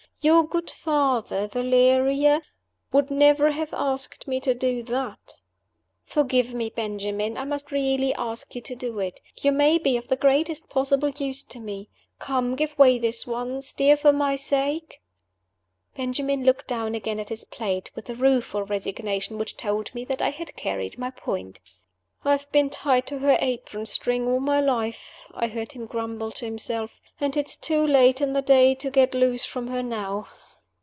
Your 0.23 0.45
good 0.47 0.69
father, 0.69 1.47
Valeria, 1.47 2.43
would 2.91 3.09
never 3.09 3.49
have 3.49 3.73
asked 3.73 4.27
me 4.27 4.39
to 4.41 4.53
do 4.53 4.83
that." 4.83 5.33
"Forgive 6.05 6.53
me, 6.53 6.69
Benjamin; 6.69 7.37
I 7.39 7.43
must 7.43 7.71
really 7.71 8.13
ask 8.13 8.53
you 8.53 8.61
to 8.61 8.75
do 8.75 8.99
it. 8.99 9.19
You 9.37 9.51
may 9.51 9.79
be 9.79 9.97
of 9.97 10.09
the 10.09 10.15
greatest 10.15 10.69
possible 10.69 11.09
use 11.09 11.41
to 11.45 11.59
me. 11.59 11.89
Come, 12.19 12.55
give 12.55 12.77
way 12.77 12.99
this 12.99 13.25
once, 13.25 13.73
dear, 13.73 13.97
for 13.97 14.13
my 14.13 14.35
sake." 14.35 15.01
Benjamin 15.95 16.43
looked 16.43 16.67
down 16.67 16.93
again 16.93 17.19
at 17.19 17.29
his 17.29 17.43
plate, 17.43 17.89
with 17.95 18.07
a 18.07 18.13
rueful 18.13 18.61
resignation 18.61 19.39
which 19.39 19.57
told 19.57 19.91
me 19.95 20.05
that 20.05 20.21
I 20.21 20.29
had 20.29 20.55
carried 20.55 20.99
my 20.99 21.09
point. 21.09 21.59
"I 22.23 22.33
have 22.33 22.51
been 22.51 22.69
tied 22.69 23.07
to 23.07 23.17
her 23.17 23.35
apron 23.41 23.87
string 23.87 24.27
all 24.27 24.39
my 24.39 24.61
life," 24.61 25.25
I 25.33 25.47
heard 25.47 25.71
him 25.71 25.87
grumble 25.87 26.31
to 26.33 26.45
himself; 26.45 27.01
"and 27.19 27.35
it's 27.35 27.57
too 27.57 27.79
late 27.83 28.21
in 28.21 28.33
the 28.33 28.43
day 28.43 28.75
to 28.75 28.91
get 28.91 29.15
loose 29.15 29.43
from 29.43 29.65
her 29.69 29.81
how." 29.89 30.27